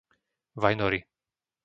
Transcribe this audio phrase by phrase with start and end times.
[0.63, 0.99] Vajnory